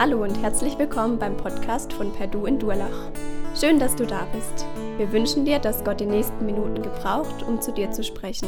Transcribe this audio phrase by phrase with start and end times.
[0.00, 3.10] Hallo und herzlich willkommen beim Podcast von Perdu in Durlach.
[3.58, 4.64] Schön, dass du da bist.
[4.96, 8.46] Wir wünschen dir, dass Gott die nächsten Minuten gebraucht, um zu dir zu sprechen.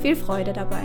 [0.00, 0.84] Viel Freude dabei.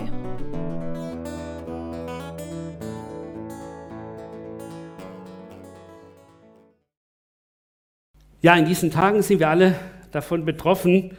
[8.41, 9.75] Ja, in diesen Tagen sind wir alle
[10.11, 11.15] davon betroffen,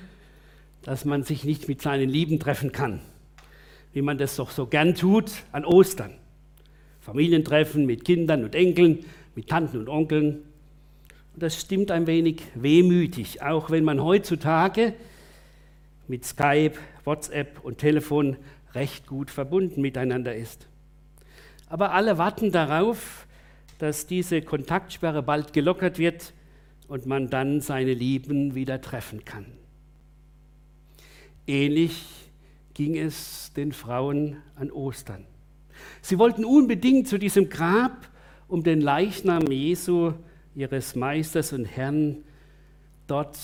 [0.82, 3.00] dass man sich nicht mit seinen Lieben treffen kann,
[3.92, 6.23] wie man das doch so gern tut an Ostern.
[7.04, 9.04] Familientreffen mit Kindern und Enkeln,
[9.34, 10.38] mit Tanten und Onkeln.
[11.36, 14.94] Das stimmt ein wenig wehmütig, auch wenn man heutzutage
[16.08, 18.38] mit Skype, WhatsApp und Telefon
[18.72, 20.66] recht gut verbunden miteinander ist.
[21.68, 23.26] Aber alle warten darauf,
[23.78, 26.32] dass diese Kontaktsperre bald gelockert wird
[26.88, 29.44] und man dann seine Lieben wieder treffen kann.
[31.46, 32.02] Ähnlich
[32.72, 35.26] ging es den Frauen an Ostern.
[36.02, 38.08] Sie wollten unbedingt zu diesem Grab,
[38.48, 40.12] um den Leichnam Jesu,
[40.54, 42.18] ihres Meisters und Herrn,
[43.06, 43.38] dort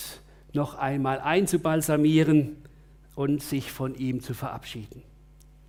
[0.52, 2.56] noch einmal einzubalsamieren
[3.14, 5.02] und sich von ihm zu verabschieden.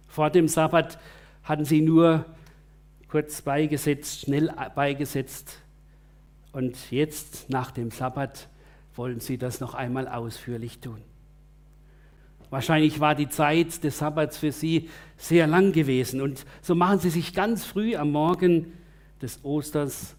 [0.07, 0.99] Vor dem Sabbat
[1.43, 2.25] hatten sie nur
[3.07, 5.57] kurz beigesetzt, schnell beigesetzt.
[6.53, 8.49] Und jetzt, nach dem Sabbat,
[8.95, 11.01] wollen sie das noch einmal ausführlich tun.
[12.51, 16.21] Wahrscheinlich war die Zeit des Sabbats für sie sehr lang gewesen.
[16.21, 18.73] Und so machen sie sich ganz früh am Morgen
[19.21, 20.15] des Osters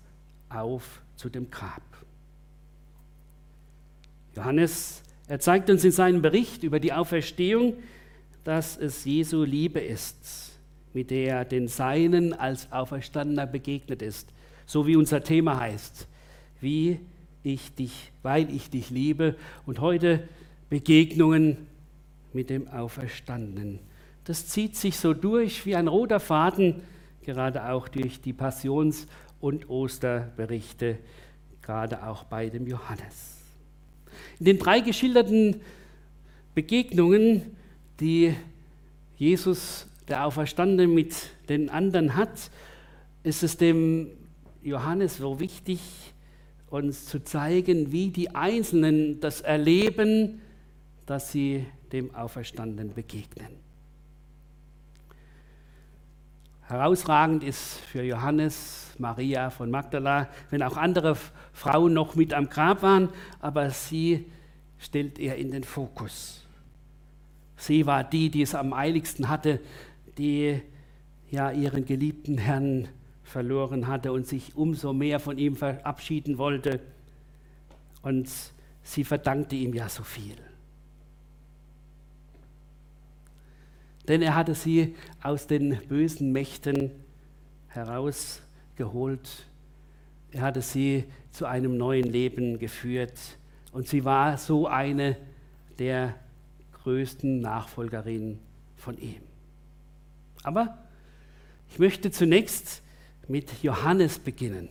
[0.49, 1.83] auf zu dem Grab.
[4.35, 7.75] Johannes, er zeigt uns in seinem Bericht über die Auferstehung,
[8.45, 10.59] dass es Jesu Liebe ist,
[10.95, 14.33] mit der er den Seinen als Auferstandener begegnet ist.
[14.65, 16.09] So wie unser Thema heißt,
[16.63, 16.99] wie
[17.43, 19.37] ich dich, weil ich dich liebe.
[19.67, 20.27] Und heute
[20.71, 21.67] Begegnungen
[22.35, 23.81] mit dem Auferstandenen.
[24.25, 26.83] Das zieht sich so durch wie ein roter Faden,
[27.23, 29.07] gerade auch durch die Passions-
[29.41, 30.99] und Osterberichte,
[31.61, 33.39] gerade auch bei dem Johannes.
[34.39, 35.61] In den drei geschilderten
[36.55, 37.57] Begegnungen,
[38.01, 38.35] die
[39.17, 41.15] Jesus, der Auferstandene, mit
[41.49, 42.51] den anderen hat,
[43.23, 44.09] ist es dem
[44.63, 45.81] Johannes so wichtig,
[46.71, 50.41] uns zu zeigen, wie die Einzelnen das erleben,
[51.07, 53.49] dass sie dem Auferstandenen begegnen.
[56.63, 61.17] Herausragend ist für Johannes, Maria von Magdala, wenn auch andere
[61.53, 63.11] Frauen noch mit am Grab waren,
[63.41, 64.27] aber sie
[64.79, 66.47] stellt er in den Fokus.
[67.57, 69.61] Sie war die, die es am eiligsten hatte,
[70.19, 70.63] die
[71.31, 72.89] ja ihren geliebten Herrn
[73.23, 76.81] verloren hatte und sich umso mehr von ihm verabschieden wollte.
[78.03, 78.31] Und
[78.83, 80.37] sie verdankte ihm ja so viel.
[84.09, 86.91] Denn er hatte sie aus den bösen Mächten
[87.69, 89.47] herausgeholt.
[90.31, 93.19] Er hatte sie zu einem neuen Leben geführt.
[93.73, 95.17] Und sie war so eine
[95.79, 96.15] der
[96.83, 98.39] größten Nachfolgerinnen
[98.77, 99.23] von ihm.
[100.43, 100.79] Aber
[101.71, 102.83] ich möchte zunächst
[103.29, 104.69] mit Johannes beginnen,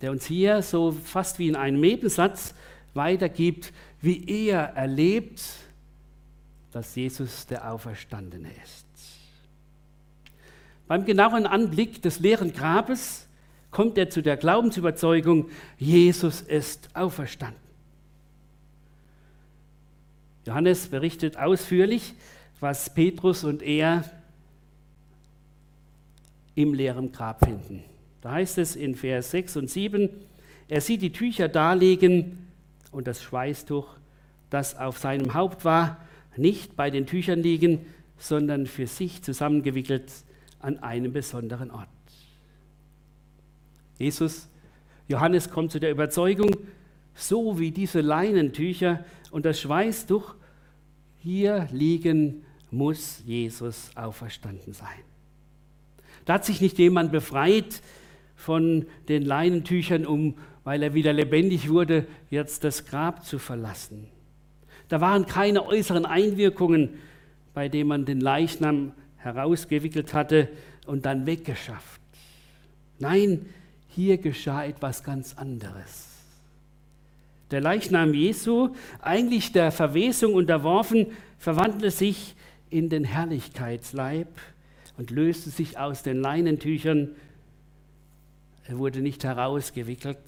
[0.00, 2.54] der uns hier so fast wie in einem Nebensatz
[2.92, 5.42] weitergibt, wie er erlebt,
[6.74, 8.84] dass Jesus der Auferstandene ist.
[10.88, 13.28] Beim genauen Anblick des leeren Grabes
[13.70, 17.62] kommt er zu der Glaubensüberzeugung, Jesus ist auferstanden.
[20.46, 22.14] Johannes berichtet ausführlich,
[22.58, 24.02] was Petrus und er
[26.56, 27.84] im leeren Grab finden.
[28.20, 30.10] Da heißt es in Vers 6 und 7,
[30.66, 32.48] er sieht die Tücher darlegen
[32.90, 33.86] und das Schweißtuch,
[34.50, 35.98] das auf seinem Haupt war,
[36.36, 37.86] nicht bei den Tüchern liegen,
[38.18, 40.10] sondern für sich zusammengewickelt
[40.58, 41.88] an einem besonderen Ort.
[43.98, 44.48] Jesus,
[45.08, 46.56] Johannes kommt zu der Überzeugung,
[47.14, 50.34] so wie diese Leinentücher und das Schweißtuch
[51.18, 54.88] hier liegen, muss Jesus auferstanden sein.
[56.24, 57.82] Da hat sich nicht jemand befreit
[58.34, 64.08] von den Leinentüchern, um, weil er wieder lebendig wurde, jetzt das Grab zu verlassen.
[64.88, 66.90] Da waren keine äußeren Einwirkungen,
[67.54, 70.48] bei denen man den Leichnam herausgewickelt hatte
[70.86, 72.00] und dann weggeschafft.
[72.98, 73.46] Nein,
[73.88, 76.08] hier geschah etwas ganz anderes.
[77.50, 78.70] Der Leichnam Jesu,
[79.00, 81.06] eigentlich der Verwesung unterworfen,
[81.38, 82.34] verwandelte sich
[82.70, 84.28] in den Herrlichkeitsleib
[84.96, 87.10] und löste sich aus den Leinentüchern.
[88.66, 90.18] Er wurde nicht herausgewickelt.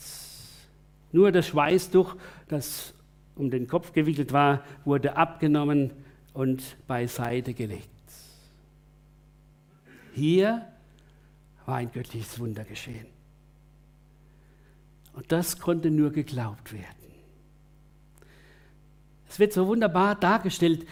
[1.13, 2.17] Nur das Schweißtuch,
[2.49, 2.93] das
[3.37, 5.93] um den Kopf gewickelt war, wurde abgenommen
[6.33, 7.89] und beiseite gelegt.
[10.15, 10.67] Hier
[11.67, 13.07] war ein göttliches Wunder geschehen.
[15.13, 17.07] Und das konnte nur geglaubt werden.
[19.29, 20.87] Es wird so wunderbar dargestellt.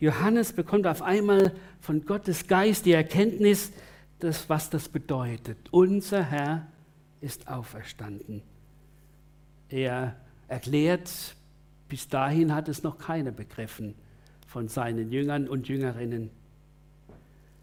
[0.00, 3.72] Johannes bekommt auf einmal von Gottes Geist die Erkenntnis,
[4.18, 5.58] dass, was das bedeutet.
[5.70, 6.66] Unser Herr
[7.20, 8.42] ist auferstanden.
[9.68, 10.16] Er
[10.48, 11.36] erklärt,
[11.94, 13.94] bis dahin hat es noch keiner begriffen
[14.48, 16.28] von seinen Jüngern und Jüngerinnen.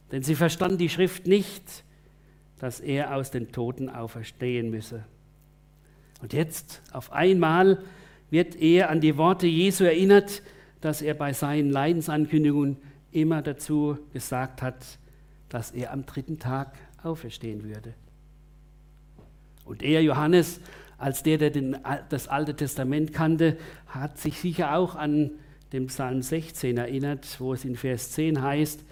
[0.09, 1.83] Denn sie verstanden die Schrift nicht,
[2.57, 5.03] dass er aus den Toten auferstehen müsse.
[6.21, 7.83] Und jetzt auf einmal
[8.29, 10.43] wird er an die Worte Jesu erinnert,
[10.79, 12.77] dass er bei seinen Leidensankündigungen
[13.11, 14.97] immer dazu gesagt hat,
[15.49, 17.95] dass er am dritten Tag auferstehen würde.
[19.65, 20.61] Und er, Johannes,
[21.01, 21.77] als der, der den,
[22.09, 23.57] das Alte Testament kannte,
[23.87, 25.31] hat sich sicher auch an
[25.73, 28.83] dem Psalm 16 erinnert, wo es in Vers 10 heißt,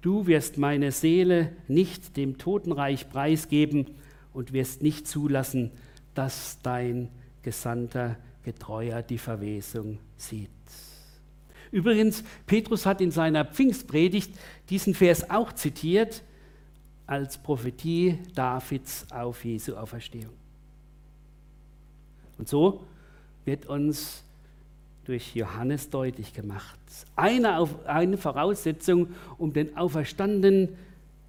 [0.00, 3.86] du wirst meine Seele nicht dem Totenreich preisgeben
[4.32, 5.70] und wirst nicht zulassen,
[6.14, 7.08] dass dein
[7.42, 10.48] Gesandter Getreuer die Verwesung sieht.
[11.70, 14.32] Übrigens, Petrus hat in seiner Pfingstpredigt
[14.70, 16.22] diesen Vers auch zitiert
[17.06, 20.37] als Prophetie Davids auf Jesu Auferstehung.
[22.38, 22.84] Und so
[23.44, 24.22] wird uns
[25.04, 26.78] durch Johannes deutlich gemacht.
[27.16, 29.08] Eine, eine Voraussetzung,
[29.38, 30.68] um den Auferstandenen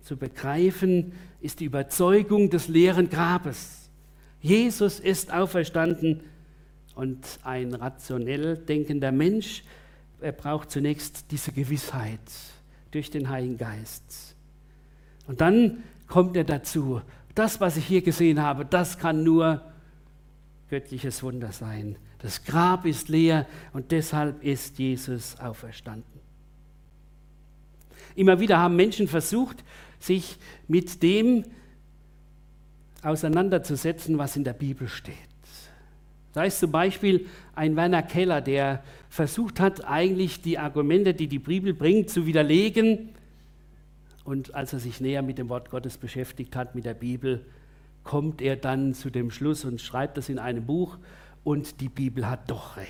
[0.01, 3.89] zu begreifen, ist die Überzeugung des leeren Grabes.
[4.41, 6.21] Jesus ist auferstanden
[6.95, 9.63] und ein rationell denkender Mensch,
[10.21, 12.19] er braucht zunächst diese Gewissheit
[12.91, 14.35] durch den Heiligen Geist.
[15.27, 17.01] Und dann kommt er dazu,
[17.35, 19.61] das, was ich hier gesehen habe, das kann nur
[20.69, 21.97] göttliches Wunder sein.
[22.19, 26.19] Das Grab ist leer und deshalb ist Jesus auferstanden.
[28.15, 29.63] Immer wieder haben Menschen versucht,
[29.99, 30.37] sich
[30.67, 31.45] mit dem
[33.01, 35.15] auseinanderzusetzen, was in der Bibel steht.
[36.33, 41.39] Da ist zum Beispiel ein Werner Keller, der versucht hat, eigentlich die Argumente, die die
[41.39, 43.09] Bibel bringt, zu widerlegen.
[44.23, 47.45] Und als er sich näher mit dem Wort Gottes beschäftigt hat, mit der Bibel,
[48.09, 50.97] kommt er dann zu dem Schluss und schreibt das in einem Buch
[51.43, 52.89] und die Bibel hat doch recht.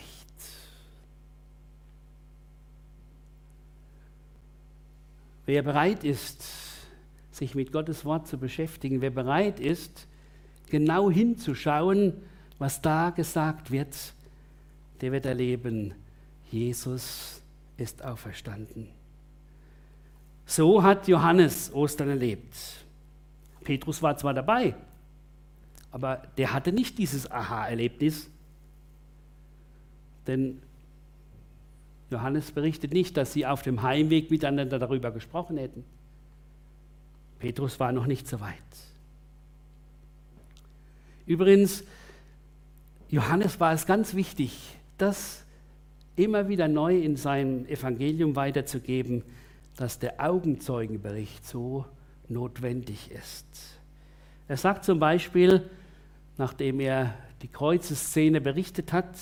[5.46, 6.42] Wer bereit ist,
[7.32, 10.08] sich mit Gottes Wort zu beschäftigen, wer bereit ist,
[10.70, 12.14] genau hinzuschauen,
[12.58, 13.98] was da gesagt wird,
[15.02, 15.96] der wird erleben,
[16.50, 17.42] Jesus
[17.76, 18.88] ist auferstanden.
[20.46, 22.56] So hat Johannes Ostern erlebt.
[23.66, 24.76] Petrus war zwar dabei,
[25.92, 28.30] aber der hatte nicht dieses Aha-Erlebnis,
[30.28, 30.62] denn
[32.12, 35.84] Johannes berichtet nicht, dass sie auf dem Heimweg miteinander darüber gesprochen hätten.
[37.40, 38.54] Petrus war noch nicht so weit.
[41.26, 41.84] Übrigens,
[43.10, 45.46] Johannes war es ganz wichtig, das
[46.16, 49.24] immer wieder neu in seinem Evangelium weiterzugeben,
[49.78, 51.86] dass der Augenzeugenbericht so
[52.28, 53.46] notwendig ist.
[54.48, 55.70] Er sagt zum Beispiel,
[56.40, 59.16] nachdem er die Kreuzesszene berichtet hat,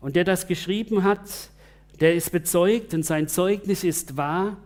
[0.00, 1.50] und der das geschrieben hat,
[2.00, 4.58] der ist bezeugt und sein Zeugnis ist wahr.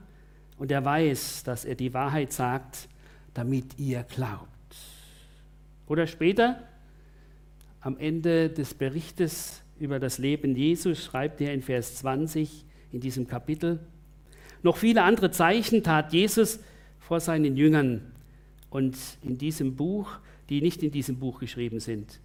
[0.59, 2.89] Und er weiß, dass er die Wahrheit sagt,
[3.35, 4.49] damit ihr glaubt.
[5.87, 6.61] Oder später,
[7.81, 13.29] am Ende des Berichtes über das Leben Jesus schreibt er in Vers 20 in diesem
[13.29, 13.79] Kapitel,
[14.65, 16.59] noch viele andere Zeichen tat Jesus
[16.99, 18.11] vor seinen Jüngern.
[18.71, 22.21] Und in diesem Buch, die nicht in diesem Buch geschrieben sind.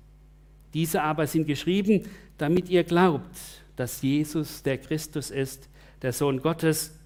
[0.73, 2.03] Diese aber sind geschrieben,
[2.37, 3.37] damit ihr glaubt,
[3.75, 5.69] dass Jesus der Christus ist,
[6.01, 6.97] der Sohn Gottes,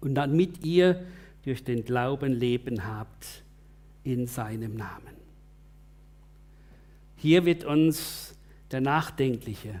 [0.00, 1.02] und damit ihr
[1.44, 3.42] durch den Glauben Leben habt
[4.02, 5.14] in seinem Namen.
[7.16, 8.34] Hier wird uns
[8.70, 9.80] der nachdenkliche,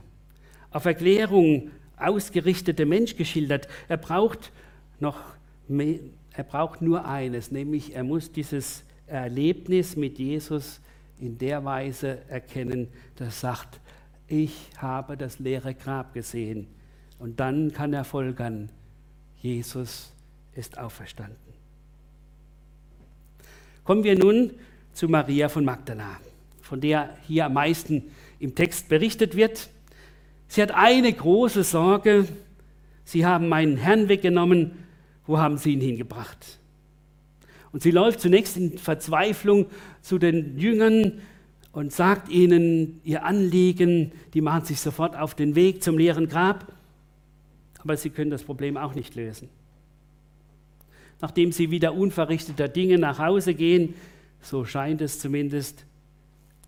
[0.70, 3.68] auf Erklärung ausgerichtete Mensch geschildert.
[3.88, 4.50] Er braucht
[4.98, 5.20] noch
[5.68, 6.00] mehr,
[6.32, 10.80] er braucht nur eines, nämlich er muss dieses Erlebnis mit Jesus
[11.18, 13.80] in der Weise erkennen, dass er sagt,
[14.26, 16.66] ich habe das leere Grab gesehen.
[17.18, 18.70] Und dann kann er folgern,
[19.36, 20.12] Jesus
[20.54, 21.36] ist auferstanden.
[23.84, 24.52] Kommen wir nun
[24.92, 26.18] zu Maria von Magdala
[26.64, 29.68] von der hier am meisten im Text berichtet wird.
[30.48, 32.26] Sie hat eine große Sorge.
[33.04, 34.72] Sie haben meinen Herrn weggenommen.
[35.26, 36.58] Wo haben sie ihn hingebracht?
[37.74, 39.66] Und sie läuft zunächst in Verzweiflung
[40.00, 41.20] zu den Jüngern
[41.72, 44.12] und sagt ihnen ihr Anliegen.
[44.32, 46.72] Die machen sich sofort auf den Weg zum leeren Grab.
[47.80, 49.48] Aber sie können das Problem auch nicht lösen.
[51.20, 53.94] Nachdem sie wieder unverrichteter Dinge nach Hause gehen,
[54.40, 55.84] so scheint es zumindest,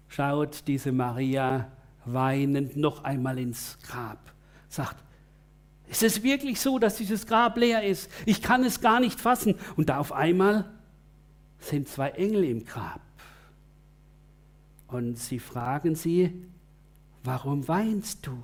[0.08, 1.70] schaut diese Maria
[2.04, 4.32] weinend noch einmal ins Grab,
[4.68, 4.96] sagt,
[5.88, 8.10] ist es wirklich so, dass dieses Grab leer ist?
[8.24, 9.54] Ich kann es gar nicht fassen.
[9.76, 10.64] Und da auf einmal
[11.60, 13.00] sind zwei Engel im Grab.
[14.88, 16.32] Und sie fragen sie,
[17.24, 18.42] warum weinst du?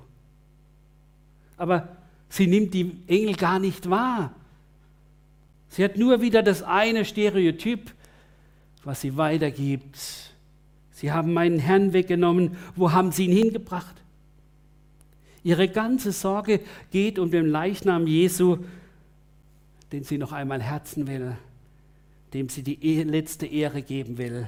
[1.57, 1.95] Aber
[2.29, 4.33] sie nimmt die Engel gar nicht wahr.
[5.69, 7.93] Sie hat nur wieder das eine Stereotyp,
[8.83, 9.97] was sie weitergibt.
[10.91, 12.57] Sie haben meinen Herrn weggenommen.
[12.75, 13.95] Wo haben sie ihn hingebracht?
[15.43, 18.59] Ihre ganze Sorge geht um den Leichnam Jesu,
[19.91, 21.35] den sie noch einmal herzen will,
[22.33, 24.47] dem sie die letzte Ehre geben will,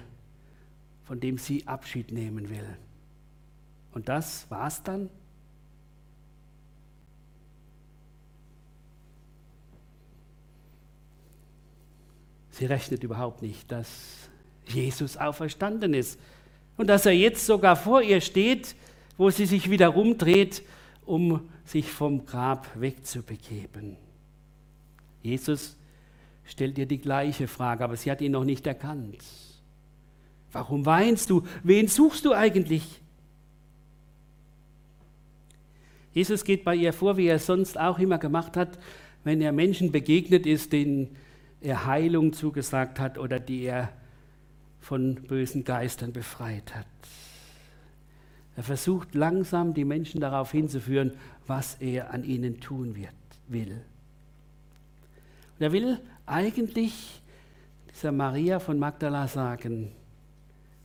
[1.03, 2.77] von dem sie Abschied nehmen will.
[3.93, 5.09] Und das war's dann?
[12.49, 13.89] Sie rechnet überhaupt nicht, dass
[14.67, 16.19] Jesus auferstanden ist
[16.77, 18.75] und dass er jetzt sogar vor ihr steht,
[19.17, 20.63] wo sie sich wieder rumdreht,
[21.05, 23.97] um sich vom Grab wegzubegeben.
[25.21, 25.75] Jesus
[26.45, 29.23] stellt ihr die gleiche Frage, aber sie hat ihn noch nicht erkannt.
[30.51, 31.43] Warum weinst du?
[31.63, 33.01] Wen suchst du eigentlich?
[36.13, 38.79] Jesus geht bei ihr vor, wie er es sonst auch immer gemacht hat,
[39.25, 41.17] wenn er Menschen begegnet ist, denen
[41.59, 43.91] er Heilung zugesagt hat oder die er
[44.79, 46.85] von bösen Geistern befreit hat.
[48.55, 51.11] Er versucht langsam die Menschen darauf hinzuführen,
[51.47, 53.09] was er an ihnen tun wird,
[53.47, 53.81] will.
[55.57, 57.21] Und er will eigentlich
[57.91, 59.91] dieser Maria von Magdala sagen,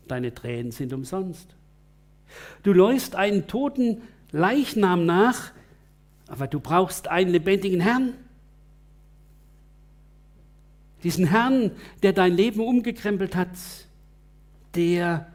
[0.07, 1.55] deine Tränen sind umsonst.
[2.63, 5.53] Du läufst einen toten Leichnam nach,
[6.29, 8.15] aber du brauchst einen lebendigen Herrn.
[11.03, 13.49] Diesen Herrn, der dein Leben umgekrempelt hat,
[14.75, 15.27] der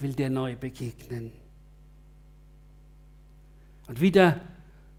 [0.00, 1.32] will dir neu begegnen.
[3.86, 4.40] Und wieder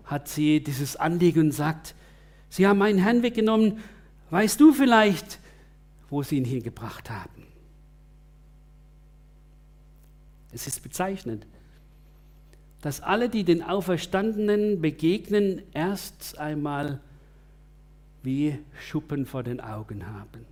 [0.06, 1.96] hat sie dieses Anliegen und sagt,
[2.50, 3.80] Sie haben meinen Herrn weggenommen,
[4.34, 5.40] weißt du vielleicht,
[6.10, 7.46] wo Sie ihn hingebracht haben?
[10.52, 11.46] Es ist bezeichnend,
[12.82, 17.00] dass alle, die den Auferstandenen begegnen, erst einmal
[18.24, 20.46] wie Schuppen vor den Augen haben.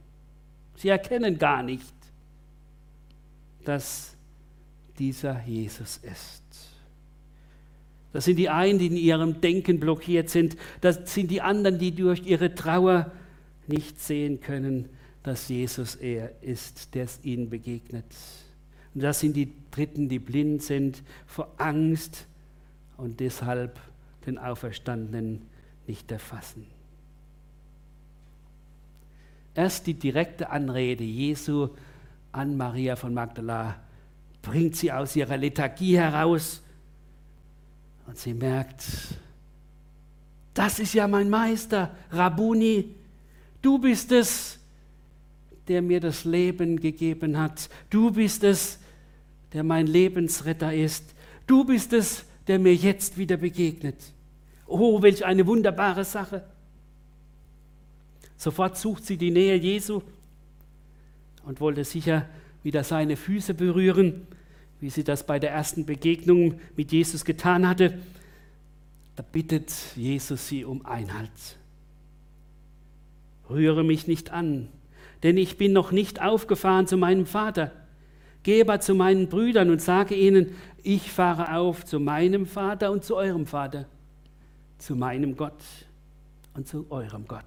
[0.75, 1.93] Sie erkennen gar nicht,
[3.65, 4.15] dass
[4.99, 6.43] dieser Jesus ist.
[8.13, 10.55] Das sind die einen, die in ihrem Denken blockiert sind.
[10.81, 13.11] Das sind die anderen, die durch ihre Trauer
[13.67, 14.89] nicht sehen können,
[15.23, 18.05] dass Jesus er ist, der ihnen begegnet.
[18.93, 22.25] Und das sind die Dritten, die blind sind vor Angst
[22.97, 23.79] und deshalb
[24.25, 25.43] den Auferstandenen
[25.87, 26.65] nicht erfassen.
[29.53, 31.69] Erst die direkte Anrede Jesu
[32.31, 33.79] an Maria von Magdala
[34.41, 36.61] bringt sie aus ihrer Lethargie heraus
[38.07, 38.83] und sie merkt,
[40.53, 42.95] das ist ja mein Meister, Rabuni,
[43.61, 44.59] du bist es,
[45.67, 48.79] der mir das Leben gegeben hat, du bist es,
[49.53, 51.13] der mein Lebensretter ist,
[51.47, 53.95] du bist es, der mir jetzt wieder begegnet.
[54.67, 56.43] Oh, welch eine wunderbare Sache.
[58.37, 60.01] Sofort sucht sie die Nähe Jesu
[61.45, 62.27] und wollte sicher
[62.63, 64.27] wieder seine Füße berühren,
[64.79, 67.99] wie sie das bei der ersten Begegnung mit Jesus getan hatte.
[69.15, 71.29] Da bittet Jesus sie um Einhalt.
[73.51, 74.67] Rühre mich nicht an,
[75.23, 77.71] denn ich bin noch nicht aufgefahren zu meinem Vater.
[78.43, 83.03] Gehe aber zu meinen Brüdern und sage ihnen, ich fahre auf zu meinem Vater und
[83.03, 83.85] zu eurem Vater,
[84.79, 85.61] zu meinem Gott
[86.55, 87.43] und zu eurem Gott.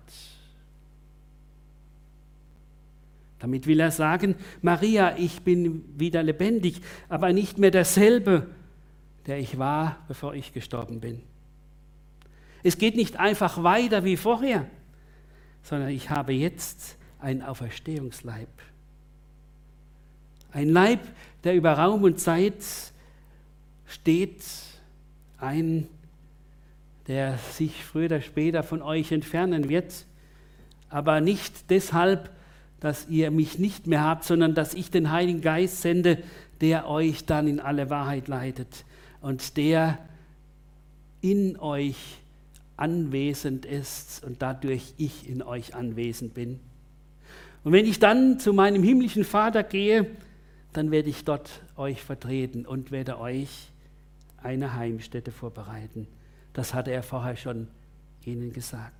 [3.40, 8.46] Damit will er sagen, Maria, ich bin wieder lebendig, aber nicht mehr derselbe,
[9.26, 11.20] der ich war, bevor ich gestorben bin.
[12.62, 14.66] Es geht nicht einfach weiter wie vorher,
[15.64, 18.48] sondern ich habe jetzt einen Auferstehungsleib.
[20.52, 21.00] Ein Leib,
[21.42, 22.62] der über Raum und Zeit
[23.86, 24.44] steht,
[25.38, 25.88] ein,
[27.08, 30.06] der sich früher oder später von euch entfernen wird,
[30.90, 32.30] aber nicht deshalb,
[32.78, 36.22] dass ihr mich nicht mehr habt, sondern dass ich den Heiligen Geist sende,
[36.60, 38.84] der euch dann in alle Wahrheit leitet
[39.20, 39.98] und der
[41.20, 41.96] in euch
[42.76, 46.60] anwesend ist und dadurch ich in euch anwesend bin.
[47.62, 50.06] Und wenn ich dann zu meinem himmlischen Vater gehe,
[50.72, 53.70] dann werde ich dort euch vertreten und werde euch
[54.42, 56.06] eine Heimstätte vorbereiten.
[56.52, 57.68] Das hatte er vorher schon
[58.24, 58.92] ihnen gesagt.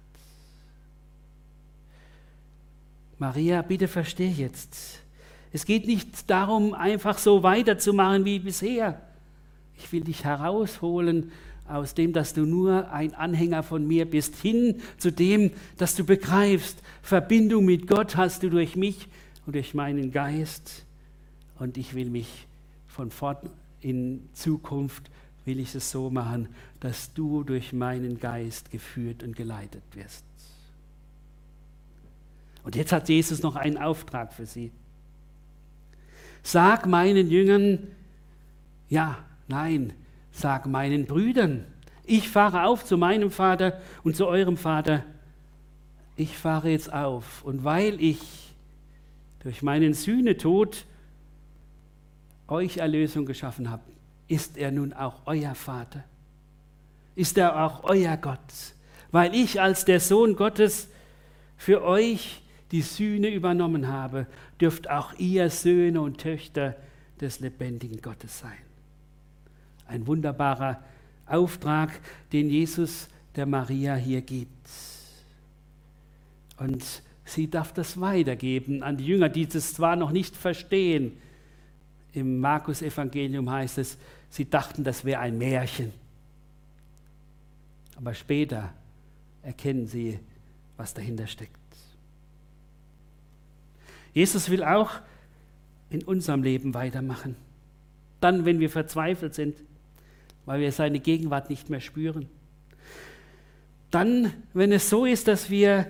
[3.19, 5.00] Maria, bitte versteh jetzt.
[5.52, 9.00] Es geht nicht darum, einfach so weiterzumachen wie bisher.
[9.76, 11.33] Ich will dich herausholen
[11.66, 16.04] aus dem, dass du nur ein Anhänger von mir bist, hin zu dem, dass du
[16.04, 19.09] begreifst, Verbindung mit Gott hast du durch mich
[19.47, 20.85] und durch meinen Geist.
[21.59, 22.47] Und ich will mich
[22.88, 23.42] von fort
[23.80, 25.11] in Zukunft,
[25.44, 26.49] will ich es so machen,
[26.80, 30.25] dass du durch meinen Geist geführt und geleitet wirst.
[32.62, 34.71] Und jetzt hat Jesus noch einen Auftrag für sie.
[36.42, 37.78] Sag meinen Jüngern,
[38.88, 39.18] ja,
[39.49, 39.92] nein,
[40.35, 41.64] sag meinen Brüdern,
[42.05, 45.05] ich fahre auf zu meinem Vater und zu eurem Vater.
[46.17, 47.43] Ich fahre jetzt auf.
[47.45, 48.21] Und weil ich
[49.43, 50.85] durch meinen Sühnetod
[52.47, 53.83] euch Erlösung geschaffen habe,
[54.29, 56.05] ist er nun auch euer Vater.
[57.14, 58.38] Ist er auch euer Gott.
[59.11, 60.88] Weil ich als der Sohn Gottes
[61.57, 64.26] für euch die Sühne übernommen habe,
[64.61, 66.76] dürft auch ihr Söhne und Töchter
[67.21, 68.63] des lebendigen Gottes sein.
[69.87, 70.83] Ein wunderbarer
[71.26, 72.00] Auftrag,
[72.33, 74.69] den Jesus der Maria hier gibt.
[76.57, 81.17] Und sie darf das weitergeben an die Jünger, die das zwar noch nicht verstehen.
[82.12, 83.99] Im Markus-Evangelium heißt es,
[84.31, 85.93] sie dachten, das wäre ein Märchen.
[87.97, 88.73] Aber später
[89.43, 90.19] erkennen sie,
[90.76, 91.57] was dahinter steckt.
[94.12, 94.93] Jesus will auch
[95.91, 97.37] in unserem Leben weitermachen.
[98.21, 99.57] Dann, wenn wir verzweifelt sind,
[100.46, 102.28] weil wir seine Gegenwart nicht mehr spüren.
[103.90, 105.86] Dann, wenn es so ist, dass wir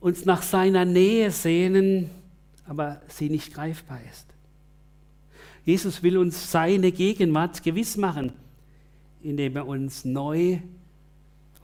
[0.00, 2.10] uns nach seiner Nähe sehnen,
[2.66, 4.26] aber sie nicht greifbar ist.
[5.64, 8.32] Jesus will uns seine Gegenwart gewiss machen,
[9.22, 10.58] indem er uns neu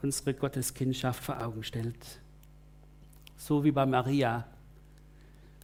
[0.02, 2.20] unsere Gotteskindschaft vor Augen stellt.
[3.36, 4.46] So wie bei Maria.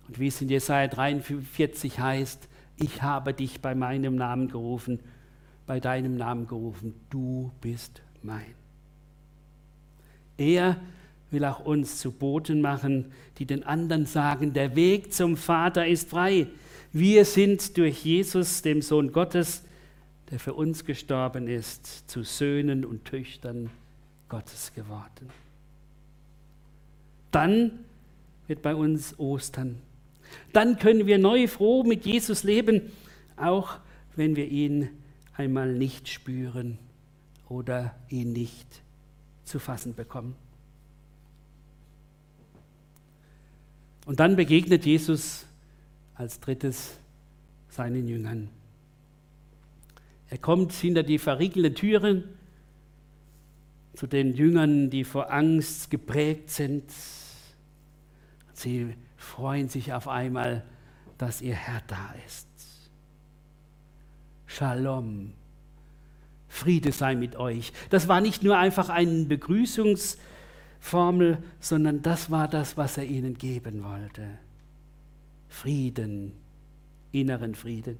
[0.08, 5.00] Und wie es in Jesaja 43 heißt, ich habe dich bei meinem Namen gerufen
[5.66, 8.54] bei deinem Namen gerufen, du bist mein.
[10.36, 10.76] Er
[11.30, 16.10] will auch uns zu Boten machen, die den anderen sagen, der Weg zum Vater ist
[16.10, 16.46] frei.
[16.92, 19.64] Wir sind durch Jesus, dem Sohn Gottes,
[20.30, 23.70] der für uns gestorben ist, zu Söhnen und Töchtern
[24.28, 25.30] Gottes geworden.
[27.30, 27.80] Dann
[28.46, 29.78] wird bei uns Ostern.
[30.52, 32.82] Dann können wir neu froh mit Jesus leben,
[33.36, 33.78] auch
[34.16, 34.90] wenn wir ihn
[35.36, 36.78] einmal nicht spüren
[37.48, 38.82] oder ihn nicht
[39.44, 40.34] zu fassen bekommen.
[44.04, 45.46] Und dann begegnet Jesus
[46.14, 46.98] als drittes
[47.68, 48.48] seinen Jüngern.
[50.28, 52.24] Er kommt hinter die verriegelten Türen
[53.94, 56.84] zu den Jüngern, die vor Angst geprägt sind.
[58.54, 60.64] Sie freuen sich auf einmal,
[61.18, 62.51] dass ihr Herr da ist.
[64.56, 65.32] Shalom.
[66.46, 67.72] Friede sei mit euch.
[67.88, 73.82] Das war nicht nur einfach eine Begrüßungsformel, sondern das war das, was er ihnen geben
[73.82, 74.28] wollte.
[75.48, 76.34] Frieden,
[77.12, 77.98] inneren Frieden.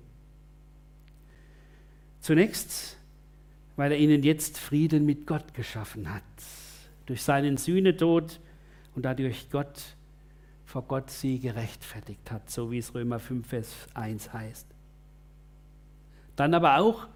[2.21, 2.99] Zunächst,
[3.77, 6.23] weil er ihnen jetzt Frieden mit Gott geschaffen hat.
[7.07, 8.41] Durch seinen Sühnetod
[8.95, 9.97] und dadurch Gott
[10.67, 14.72] vor Gott sie gerechtfertigt hat, so wie es Römer 5, Vers 1 heißt.
[16.37, 17.07] Dann aber auch,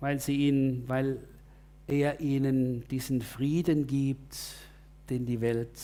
[0.00, 1.18] weil, sie ihn, weil
[1.86, 4.36] er ihnen diesen Frieden gibt,
[5.08, 5.78] den die Welt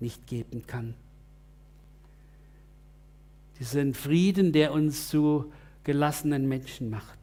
[0.00, 0.94] nicht geben kann.
[3.58, 5.52] Diesen Frieden, der uns zu
[5.84, 7.18] gelassenen Menschen macht,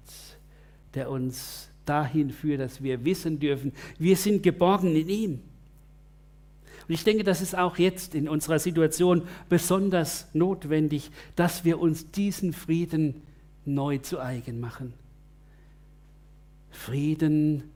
[0.94, 5.32] der uns dahin führt, dass wir wissen dürfen, wir sind geborgen in ihm.
[6.88, 12.10] Und ich denke, das ist auch jetzt in unserer Situation besonders notwendig, dass wir uns
[12.12, 13.22] diesen Frieden
[13.74, 14.94] neu zu eigen machen.
[16.72, 17.72] Frieden,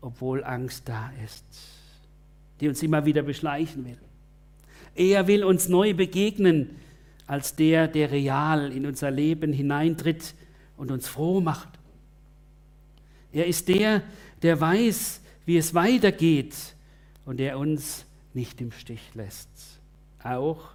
[0.00, 1.44] obwohl Angst da ist,
[2.60, 3.98] die uns immer wieder beschleichen will.
[4.94, 6.76] Er will uns neu begegnen
[7.26, 10.34] als der, der real in unser Leben hineintritt
[10.76, 11.68] und uns froh macht.
[13.32, 14.02] Er ist der,
[14.42, 16.54] der weiß, wie es weitergeht
[17.24, 19.48] und der uns nicht im Stich lässt,
[20.22, 20.70] auch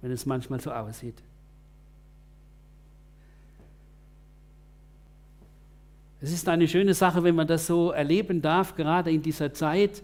[0.00, 1.22] wenn es manchmal so aussieht.
[6.24, 10.02] Es ist eine schöne Sache, wenn man das so erleben darf, gerade in dieser Zeit.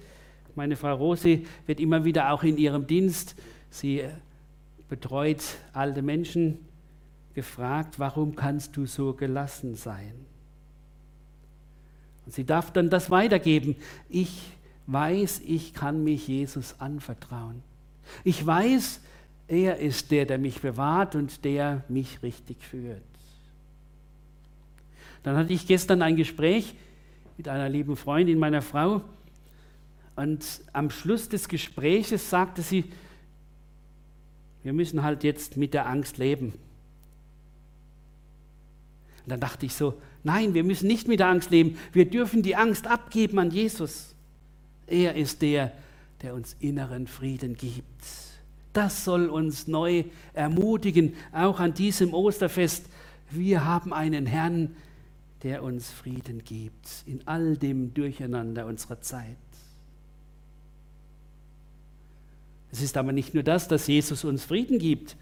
[0.54, 3.34] Meine Frau Rosi wird immer wieder auch in ihrem Dienst,
[3.70, 4.02] sie
[4.90, 6.58] betreut alte Menschen,
[7.32, 10.12] gefragt, warum kannst du so gelassen sein?
[12.26, 13.76] Und sie darf dann das weitergeben.
[14.10, 14.42] Ich
[14.88, 17.62] weiß, ich kann mich Jesus anvertrauen.
[18.24, 19.00] Ich weiß,
[19.48, 23.02] Er ist der, der mich bewahrt und der mich richtig führt.
[25.22, 26.74] Dann hatte ich gestern ein Gespräch
[27.36, 29.02] mit einer lieben Freundin meiner Frau
[30.16, 32.84] und am Schluss des Gespräches sagte sie,
[34.62, 36.52] wir müssen halt jetzt mit der Angst leben.
[39.24, 41.78] Und dann dachte ich so, nein, wir müssen nicht mit der Angst leben.
[41.92, 44.14] Wir dürfen die Angst abgeben an Jesus.
[44.86, 45.72] Er ist der,
[46.22, 48.04] der uns inneren Frieden gibt.
[48.72, 52.86] Das soll uns neu ermutigen, auch an diesem Osterfest.
[53.30, 54.76] Wir haben einen Herrn,
[55.42, 59.36] der uns Frieden gibt in all dem Durcheinander unserer Zeit.
[62.72, 65.16] Es ist aber nicht nur das, dass Jesus uns Frieden gibt,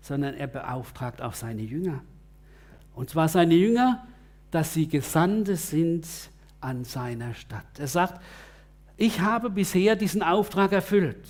[0.00, 2.02] sondern er beauftragt auch seine Jünger.
[2.94, 4.06] Und zwar seine Jünger,
[4.50, 6.06] dass sie Gesandte sind
[6.60, 7.78] an seiner Stadt.
[7.78, 8.20] Er sagt,
[8.96, 11.28] ich habe bisher diesen Auftrag erfüllt.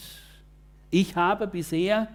[0.91, 2.09] Ich habe bisher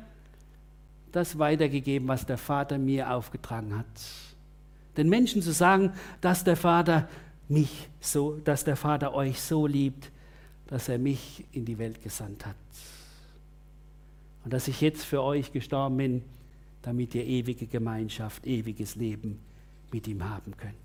[1.11, 3.85] das weitergegeben, was der Vater mir aufgetragen hat.
[4.97, 7.09] Den Menschen zu sagen, dass der Vater
[7.49, 10.11] mich so, dass der Vater euch so liebt,
[10.67, 12.55] dass er mich in die Welt gesandt hat.
[14.43, 16.21] Und dass ich jetzt für euch gestorben bin,
[16.81, 19.39] damit ihr ewige Gemeinschaft, ewiges Leben
[19.91, 20.75] mit ihm haben könnt.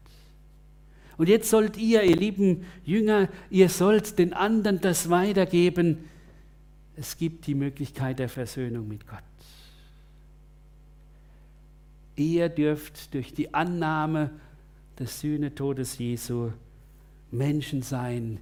[1.16, 6.04] Und jetzt sollt ihr, ihr lieben Jünger, ihr sollt den anderen das weitergeben.
[6.96, 9.27] Es gibt die Möglichkeit der Versöhnung mit Gott.
[12.18, 14.30] Ihr dürft durch die Annahme
[14.98, 16.50] des Sühnetodes Jesu
[17.30, 18.40] Menschen sein,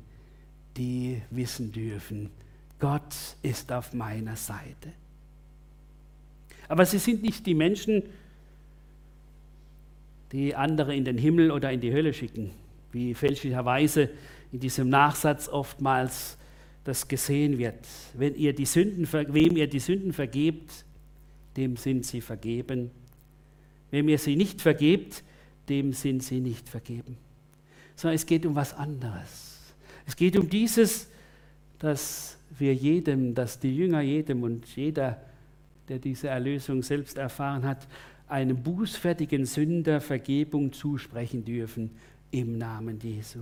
[0.78, 2.30] die wissen dürfen,
[2.78, 4.92] Gott ist auf meiner Seite.
[6.68, 8.02] Aber sie sind nicht die Menschen,
[10.32, 12.52] die andere in den Himmel oder in die Hölle schicken,
[12.92, 14.08] wie fälschlicherweise
[14.52, 16.38] in diesem Nachsatz oftmals
[16.84, 17.86] das gesehen wird.
[18.14, 20.86] Wenn ihr die Sünden, wem ihr die Sünden vergebt,
[21.58, 22.90] dem sind sie vergeben.
[23.90, 25.22] Wem ihr sie nicht vergebt,
[25.68, 27.16] dem sind sie nicht vergeben.
[27.94, 29.74] Sondern es geht um was anderes.
[30.06, 31.08] Es geht um dieses,
[31.78, 35.20] dass wir jedem, dass die Jünger jedem und jeder
[35.88, 37.86] der diese Erlösung selbst erfahren hat,
[38.28, 41.90] einem bußfertigen Sünder Vergebung zusprechen dürfen
[42.30, 43.40] im Namen Jesu.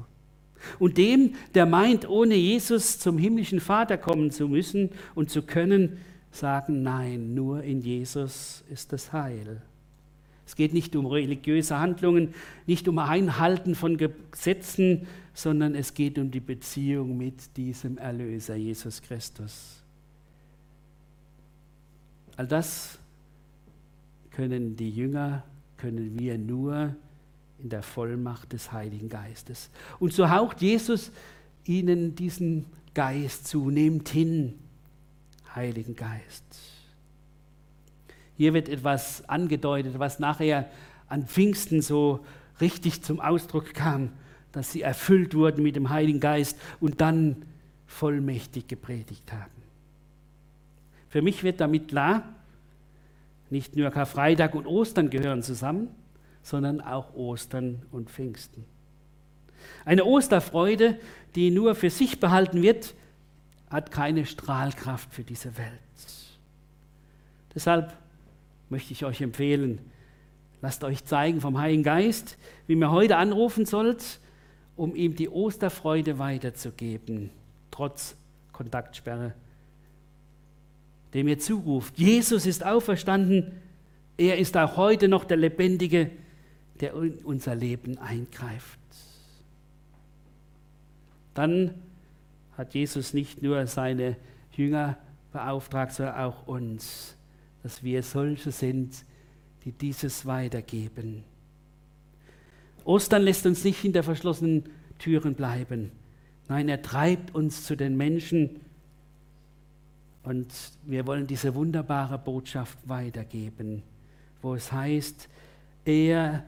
[0.78, 5.98] Und dem, der meint, ohne Jesus zum himmlischen Vater kommen zu müssen und zu können,
[6.30, 9.62] sagen, nein, nur in Jesus ist das Heil.
[10.46, 12.34] Es geht nicht um religiöse Handlungen,
[12.66, 19.00] nicht um Einhalten von Gesetzen, sondern es geht um die Beziehung mit diesem Erlöser, Jesus
[19.02, 19.82] Christus.
[22.36, 22.98] All das
[24.30, 25.44] können die Jünger,
[25.76, 26.94] können wir nur
[27.58, 29.70] in der Vollmacht des Heiligen Geistes.
[29.98, 31.12] Und so haucht Jesus
[31.64, 34.54] ihnen diesen Geist zu, nehmt hin,
[35.54, 36.44] Heiligen Geist.
[38.36, 40.68] Hier wird etwas angedeutet, was nachher
[41.08, 42.24] an Pfingsten so
[42.60, 44.10] richtig zum Ausdruck kam,
[44.52, 47.44] dass sie erfüllt wurden mit dem Heiligen Geist und dann
[47.86, 49.50] vollmächtig gepredigt haben.
[51.08, 52.34] Für mich wird damit klar,
[53.50, 55.88] nicht nur Karfreitag und Ostern gehören zusammen,
[56.42, 58.64] sondern auch Ostern und Pfingsten.
[59.84, 60.98] Eine Osterfreude,
[61.34, 62.94] die nur für sich behalten wird,
[63.70, 65.70] hat keine Strahlkraft für diese Welt.
[67.54, 67.92] Deshalb
[68.74, 69.78] möchte ich euch empfehlen,
[70.60, 74.20] lasst euch zeigen vom Heiligen Geist, wie ihr heute anrufen sollt,
[74.76, 77.30] um ihm die Osterfreude weiterzugeben,
[77.70, 78.16] trotz
[78.52, 79.34] Kontaktsperre
[81.14, 83.52] dem ihr zuruft, Jesus ist auferstanden,
[84.18, 86.10] er ist auch heute noch der Lebendige,
[86.80, 88.78] der in unser Leben eingreift.
[91.34, 91.74] Dann
[92.56, 94.16] hat Jesus nicht nur seine
[94.52, 94.98] Jünger
[95.32, 97.16] beauftragt, sondern auch uns,
[97.64, 99.04] dass wir solche sind,
[99.64, 101.24] die dieses weitergeben.
[102.84, 104.64] Ostern lässt uns nicht hinter verschlossenen
[104.98, 105.90] Türen bleiben.
[106.46, 108.60] Nein, er treibt uns zu den Menschen,
[110.24, 110.52] und
[110.84, 113.82] wir wollen diese wunderbare Botschaft weitergeben,
[114.40, 115.28] wo es heißt,
[115.84, 116.44] er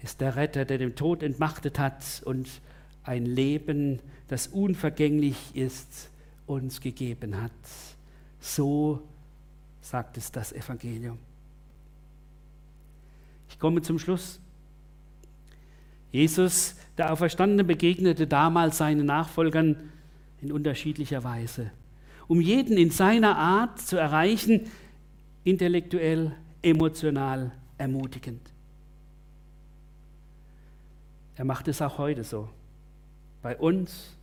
[0.00, 2.48] ist der Retter, der dem Tod entmachtet hat und
[3.02, 6.10] ein Leben, das unvergänglich ist,
[6.46, 7.50] uns gegeben hat.
[8.40, 9.02] So
[9.84, 11.18] sagt es das Evangelium.
[13.48, 14.40] Ich komme zum Schluss.
[16.10, 19.92] Jesus, der Auferstandene, begegnete damals seinen Nachfolgern
[20.40, 21.70] in unterschiedlicher Weise
[22.26, 24.70] um jeden in seiner Art zu erreichen,
[25.44, 28.40] intellektuell, emotional ermutigend.
[31.36, 32.48] Er macht es auch heute so.
[33.42, 34.16] Bei uns.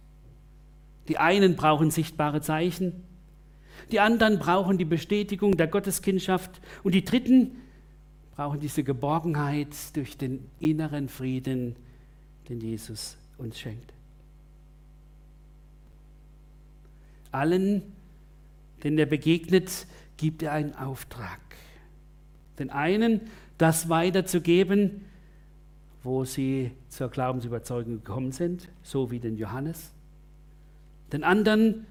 [1.08, 3.04] Die einen brauchen sichtbare Zeichen.
[3.92, 6.62] Die anderen brauchen die Bestätigung der Gotteskindschaft.
[6.84, 7.62] Und die Dritten
[8.36, 11.76] brauchen diese Geborgenheit durch den inneren Frieden,
[12.50, 13.94] den Jesus uns schenkt.
[17.32, 17.82] Allen,
[18.84, 21.40] denen er begegnet, gibt er einen Auftrag.
[22.60, 23.22] Den einen,
[23.58, 25.06] das weiterzugeben,
[26.04, 29.92] wo sie zur Glaubensüberzeugung gekommen sind, so wie den Johannes.
[31.14, 31.86] Den anderen,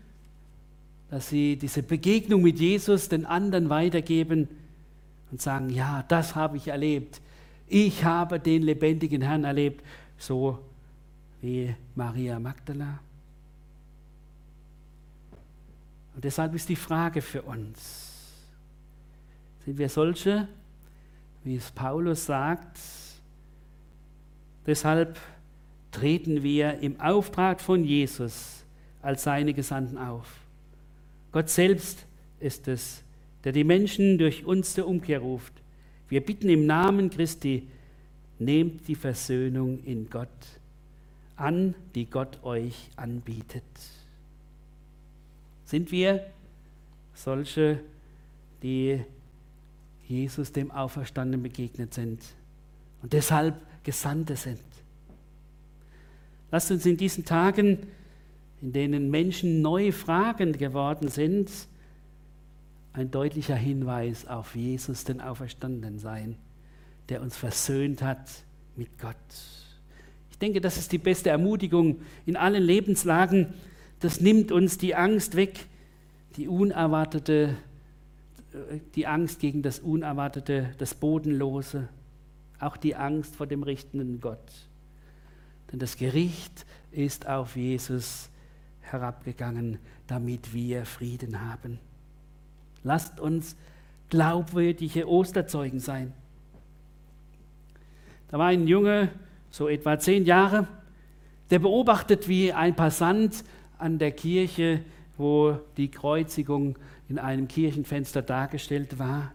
[1.11, 4.49] dass sie diese Begegnung mit Jesus den anderen weitergeben
[5.33, 7.20] und sagen, ja, das habe ich erlebt.
[7.66, 9.85] Ich habe den lebendigen Herrn erlebt,
[10.18, 10.61] so
[11.40, 13.01] wie Maria Magdala.
[16.14, 18.09] Und deshalb ist die Frage für uns,
[19.64, 20.46] sind wir solche,
[21.42, 22.79] wie es Paulus sagt,
[24.64, 25.18] deshalb
[25.90, 28.64] treten wir im Auftrag von Jesus
[29.03, 30.39] als seine Gesandten auf.
[31.32, 32.06] Gott selbst
[32.40, 33.02] ist es,
[33.44, 35.52] der die Menschen durch uns zur Umkehr ruft.
[36.08, 37.68] Wir bitten im Namen Christi,
[38.38, 40.28] nehmt die Versöhnung in Gott
[41.36, 43.62] an, die Gott euch anbietet.
[45.64, 46.26] Sind wir
[47.14, 47.80] solche,
[48.62, 49.00] die
[50.08, 52.20] Jesus dem Auferstandenen begegnet sind
[53.02, 54.60] und deshalb Gesandte sind?
[56.50, 57.78] Lasst uns in diesen Tagen,
[58.62, 61.51] in denen Menschen neu fragend geworden sind,
[62.92, 66.37] ein deutlicher Hinweis auf Jesus, den Auferstandenen sein,
[67.09, 68.29] der uns versöhnt hat
[68.77, 69.16] mit Gott.
[70.31, 73.55] Ich denke, das ist die beste Ermutigung in allen Lebenslagen.
[74.01, 75.66] Das nimmt uns die Angst weg,
[76.37, 77.57] die unerwartete,
[78.94, 81.88] die Angst gegen das Unerwartete, das Bodenlose,
[82.59, 84.38] auch die Angst vor dem richtenden Gott.
[85.70, 88.31] Denn das Gericht ist auf Jesus
[88.80, 91.78] herabgegangen, damit wir Frieden haben.
[92.82, 93.56] Lasst uns
[94.08, 96.12] glaubwürdige Osterzeugen sein.
[98.28, 99.10] Da war ein Junge,
[99.50, 100.66] so etwa zehn Jahre,
[101.50, 103.44] der beobachtet, wie ein Passant
[103.78, 104.84] an der Kirche,
[105.16, 109.32] wo die Kreuzigung in einem Kirchenfenster dargestellt war,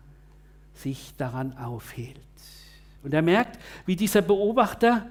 [0.73, 2.19] sich daran aufhielt.
[3.03, 5.05] Und er merkt, wie dieser Beobachter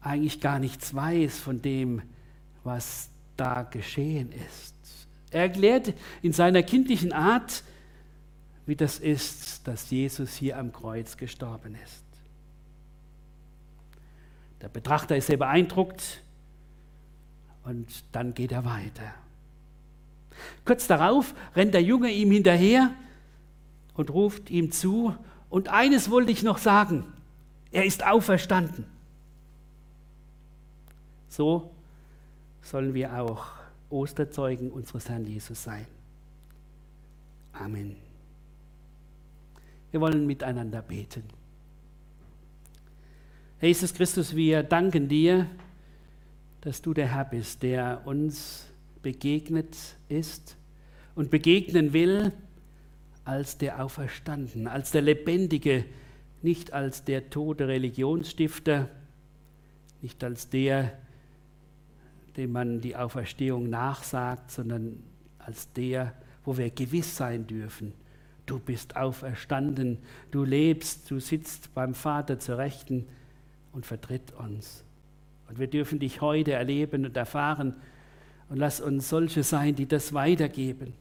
[0.00, 2.02] eigentlich gar nichts weiß von dem,
[2.64, 3.09] was
[3.40, 4.74] da geschehen ist.
[5.30, 7.62] Er erklärt in seiner kindlichen Art,
[8.66, 12.04] wie das ist, dass Jesus hier am Kreuz gestorben ist.
[14.60, 16.22] Der Betrachter ist sehr beeindruckt
[17.64, 19.14] und dann geht er weiter.
[20.64, 22.94] Kurz darauf rennt der Junge ihm hinterher
[23.94, 25.16] und ruft ihm zu,
[25.48, 27.12] und eines wollte ich noch sagen,
[27.72, 28.84] er ist auferstanden.
[31.28, 31.72] So
[32.62, 33.46] sollen wir auch
[33.88, 35.86] Osterzeugen unseres Herrn Jesus sein.
[37.52, 37.96] Amen.
[39.90, 41.24] Wir wollen miteinander beten.
[43.58, 45.46] Herr Jesus Christus, wir danken dir,
[46.60, 48.66] dass du der Herr bist, der uns
[49.02, 49.76] begegnet
[50.08, 50.56] ist
[51.14, 52.32] und begegnen will
[53.24, 55.84] als der Auferstanden, als der Lebendige,
[56.42, 58.88] nicht als der tote Religionsstifter,
[60.00, 60.98] nicht als der
[62.36, 65.02] dem man die Auferstehung nachsagt, sondern
[65.38, 66.14] als der,
[66.44, 67.92] wo wir gewiss sein dürfen.
[68.46, 69.98] Du bist auferstanden,
[70.30, 73.06] du lebst, du sitzt beim Vater zur Rechten
[73.72, 74.84] und vertritt uns.
[75.48, 77.74] Und wir dürfen dich heute erleben und erfahren.
[78.48, 80.92] Und lass uns solche sein, die das weitergeben.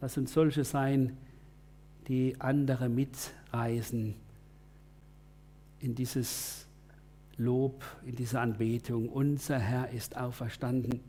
[0.00, 1.16] Lass uns solche sein,
[2.06, 4.14] die andere mitreisen
[5.80, 6.67] in dieses
[7.38, 9.08] Lob, in dieser Anbetung.
[9.08, 11.00] Unser Herr ist auferstanden.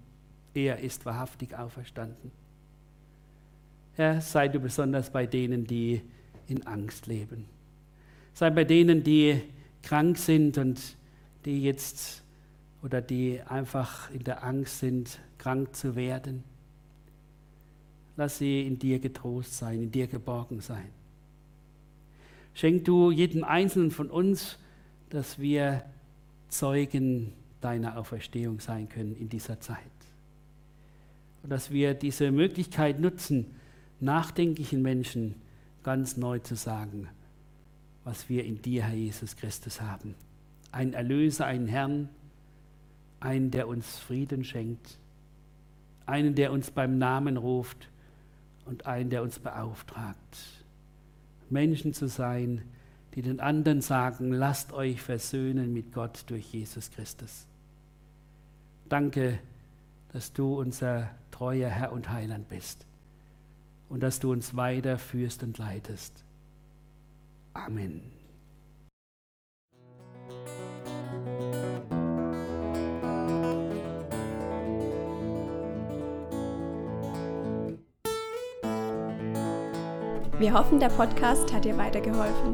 [0.54, 2.32] Er ist wahrhaftig auferstanden.
[3.94, 6.02] Herr, sei du besonders bei denen, die
[6.48, 7.46] in Angst leben.
[8.34, 9.42] Sei bei denen, die
[9.82, 10.96] krank sind und
[11.46, 12.24] die jetzt
[12.82, 16.44] oder die einfach in der Angst sind, krank zu werden.
[18.16, 20.90] Lass sie in dir getrost sein, in dir geborgen sein.
[22.54, 24.60] Schenk du jedem Einzelnen von uns,
[25.10, 25.84] dass wir
[26.50, 29.78] Zeugen deiner Auferstehung sein können in dieser Zeit.
[31.44, 33.56] Und dass wir diese Möglichkeit nutzen,
[34.00, 35.36] nachdenklichen Menschen
[35.84, 37.08] ganz neu zu sagen,
[38.04, 40.16] was wir in dir, Herr Jesus Christus, haben.
[40.72, 42.10] Ein Erlöser, einen Herrn,
[43.20, 44.98] einen, der uns Frieden schenkt,
[46.06, 47.90] einen, der uns beim Namen ruft
[48.66, 50.38] und einen, der uns beauftragt,
[51.50, 52.64] Menschen zu sein,
[53.16, 57.46] die den anderen sagen, lasst euch versöhnen mit Gott durch Jesus Christus.
[58.88, 59.40] Danke,
[60.14, 62.86] dass du unser treuer Herr und Heiland bist.
[63.90, 66.24] und dass du uns weiter führst und leitest.
[67.54, 68.02] Amen.
[80.38, 82.54] Wir hoffen, der Podcast hat dir weitergeholfen.